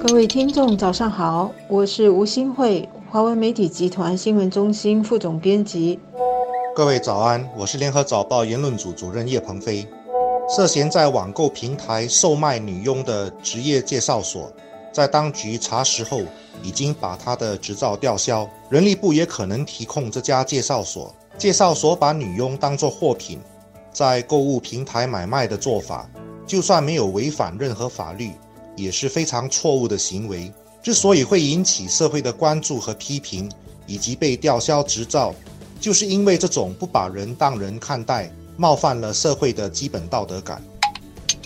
[0.00, 5.98] 各位听众，早上好，我是吴新慧，华为媒体集团新闻中心副总编辑。
[6.74, 9.86] 各位早安，我是联合早报言论组主任叶鹏飞。
[10.48, 14.50] 涉嫌在网购平台售卖女佣的职业介绍所，
[14.90, 16.22] 在当局查实后，
[16.62, 18.48] 已经把他的执照吊销。
[18.70, 21.14] 人力部也可能提控这家介绍所。
[21.36, 23.38] 介绍所把女佣当作货品，
[23.92, 26.08] 在购物平台买卖的做法，
[26.46, 28.32] 就算没有违反任何法律。
[28.78, 30.52] 也是非常错误的行为。
[30.82, 33.50] 之所以会引起社会的关注和批评，
[33.86, 35.34] 以及被吊销执照，
[35.80, 40.62] 就是因为这种不把人当人看待，冒犯了社会的基本道德感。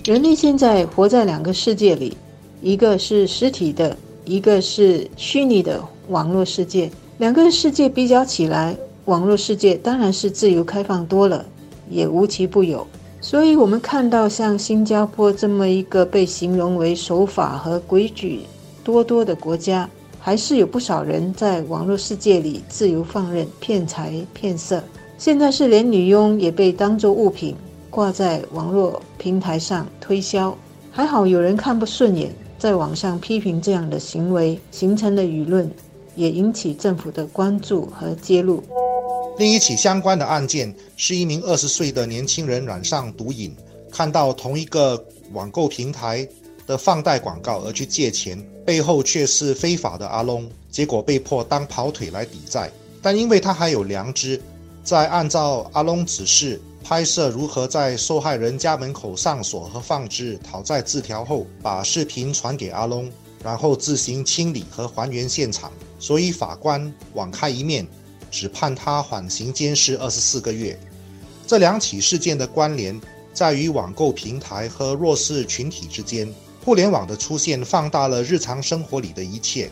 [0.05, 2.17] 人类现在活在两个世界里，
[2.61, 6.91] 一个是实体的，一个是虚拟的网络世界。
[7.19, 8.77] 两个世界比较起来，
[9.07, 11.45] 网络世界当然是自由开放多了，
[11.89, 12.87] 也无奇不有。
[13.25, 18.41] 所以，我们看到像新加坡这么一个被形容为守法和规矩
[18.83, 24.83] 多多的国家，还是有不少人在网络世界里自由放任、骗财骗色。
[25.17, 27.55] 现在是连女佣也被当作物品
[27.89, 30.55] 挂在网络平台上推销。
[30.91, 35.71] 还好有人看不顺眼，在网上批评这样的行为，形成的舆论
[36.17, 38.61] 也引起政府的关注和揭露。
[39.43, 43.53] 另一起相关的案件是一名二十岁的年轻人染上毒瘾，
[43.91, 46.25] 看到同一个网购平台
[46.65, 52.71] 的放贷广告而去借钱，背后却是非法的阿龙，结果被迫当跑腿来抵债。
[53.03, 54.41] 但因为他还有良知，
[54.85, 63.11] 在按照阿龙指示拍摄如何在受害人家门口上锁和放置讨债字条后，把视频传给阿龙，
[63.43, 67.85] 然后自行清理和还原现场，所以法官网开一面。
[68.33, 70.77] 只判他缓刑监视二十四个月。
[71.47, 73.01] 这两起事件的关联
[73.33, 76.29] 在于网购平台和弱势群体之间。
[76.65, 79.69] 互联网的出现放大了日常生活里的一切，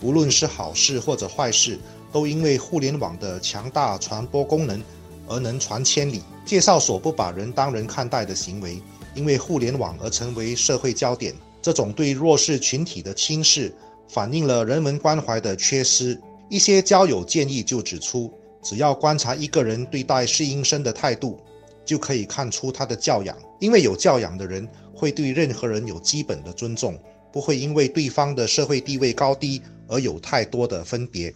[0.00, 1.78] 无论是好事或者坏事，
[2.12, 4.80] 都因为互联网的强大传播功能
[5.26, 6.22] 而能传千里。
[6.46, 8.80] 介绍所不把人当人看待的行为，
[9.14, 11.34] 因为互联网而成为社会焦点。
[11.60, 13.74] 这种对弱势群体的轻视，
[14.08, 16.18] 反映了人文关怀的缺失。
[16.48, 18.32] 一些交友建议就指出，
[18.62, 21.38] 只要观察一个人对待适应生的态度，
[21.84, 23.36] 就可以看出他的教养。
[23.60, 26.98] 因为有教养的人会对任何人有基本的尊重，
[27.32, 31.32] 不会因为对方的社会地位高低而有太多的分别。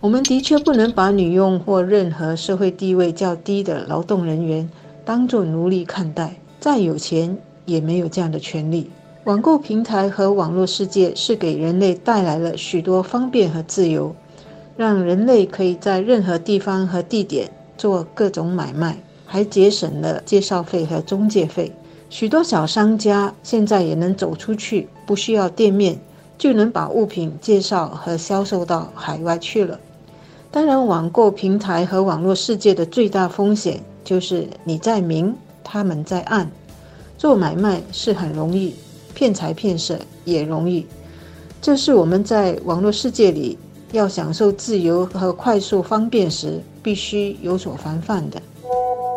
[0.00, 4.68] 我们的确不能把女佣或任何社会地位较低的劳动人员
[5.04, 8.90] 当作奴隶看待，再有钱也没有这样的权利。
[9.24, 14.14] 网购平台和网络世界是给人类带来了许多方便和自由。
[14.76, 21.72] 让人类可以在任何地方和地点做各种买卖，还节省了介绍费和中介费。
[22.10, 25.98] 许多小商家现在也能走出去，不需要店面
[26.38, 29.80] 就能把物品介绍和销售到海外去了。
[30.50, 35.34] 当然，网购平台和网络世界的最大风险就是你在明，
[35.64, 36.50] 他们在暗。
[37.18, 38.74] 做买卖是很容易，
[39.14, 40.86] 骗财骗色也容易。
[41.60, 43.58] 这是我们在网络世界里。
[43.96, 48.40] 要享受自由和快速方便时，必须有所防范的。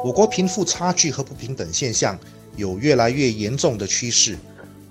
[0.05, 2.17] 我国贫富差距和不平等现象
[2.55, 4.37] 有越来越严重的趋势。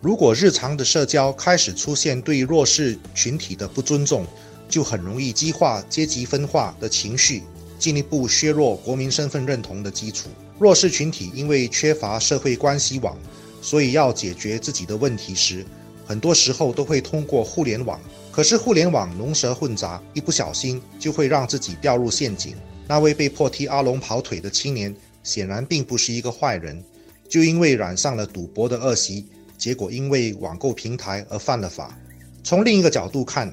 [0.02, 4.26] 如果日常的社交开始出现对弱势群体的不尊重，
[4.68, 7.42] 就很容易激化阶级分化的情绪，
[7.78, 10.28] 进一步削弱国民身份认同的基础。
[10.58, 13.16] 弱势群体因为缺乏社会关系网，
[13.62, 15.64] 所以要解决自己的问题时，
[16.06, 17.98] 很多时候都会通过互联网。
[18.38, 22.54] 可是互联网龙蛇混杂，一不小心就会让自己掉入陷阱。
[22.86, 24.94] 那位被迫替阿龙跑腿的青年，
[25.24, 26.80] 显然并不是一个坏人，
[27.28, 29.26] 就因为染上了赌博的恶习，
[29.56, 31.98] 结果因为网购平台而犯了法。
[32.44, 33.52] 从另一个角度看，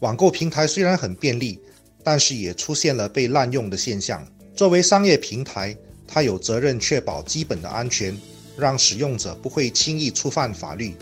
[0.00, 1.58] 网购平台虽然很便利，
[2.04, 4.22] 但是也出现了被滥用的现象。
[4.54, 5.74] 作为商业平台，
[6.06, 8.14] 它有责任确保基本的安全，
[8.58, 10.94] 让使用者不会轻易触犯法律。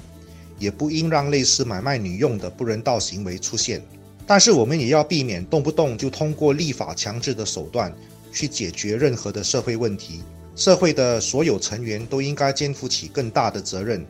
[0.58, 3.82] 也不应让类似买卖女用的不人道行为出现，
[4.26, 7.94] 但是我们也要避免动不动就通过立法强制的手段
[8.32, 10.20] 去解决任何的社会问题。
[10.54, 14.02] 社会的所有成员都应该肩负起更大的责任，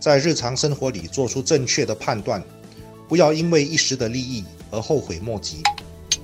[0.00, 2.42] 在日常生活里做出正确的判断，
[3.08, 4.42] 不要因为一时的利益
[4.72, 5.62] 而后悔莫及。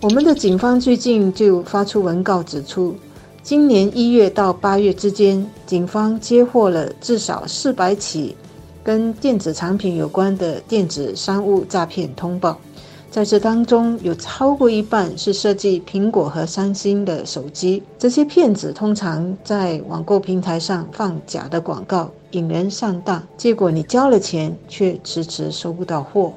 [0.00, 2.96] 我们的警方最近就发出文告指出，
[3.44, 8.34] 今年一月到八月之间，警方接获了至少四百起。
[8.82, 12.58] 跟电子产品有关的电子商务诈骗通报，
[13.10, 17.82] 在这当中，有超过一半是涉及苹果和三星的手机。
[17.98, 26.32] 这些骗子通常在网购平台上放假的广告，引人上当，结果你交了钱，却迟迟收不到货。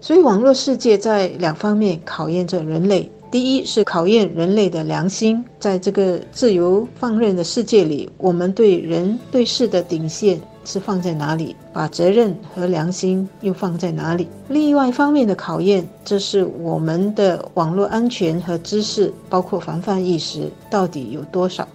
[0.00, 3.10] 所以，网络世界在两方面考验着人类。
[3.30, 11.56] 第一是考验人类的良心，在这个自由放任的世界里，我们对人对事的底线是放在哪里？
[11.72, 14.28] 把责任和良心又放在哪里？
[14.48, 21.66] 另外一方面的考验，这是我们的网络安全和知识，包括防范意识，到底有多少？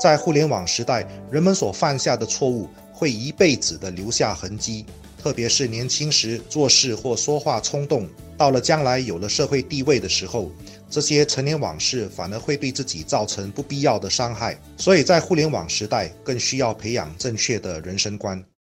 [0.00, 4.86] 在互联网时代，人们所犯下的错误会一辈子的留下痕迹。
[5.20, 8.06] 特别是年轻时做事或说话冲动，
[8.38, 10.50] 到了将来有了社会地位的时候，
[10.88, 14.58] 这些陈年往事反而会对自己造成不必要的伤害。
[14.76, 18.42] 所以在互联网时代，更需要培养正确的人生观。